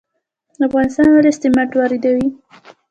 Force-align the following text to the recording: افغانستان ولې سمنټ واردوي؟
افغانستان 0.67 1.07
ولې 1.11 1.31
سمنټ 1.39 1.71
واردوي؟ 1.75 2.27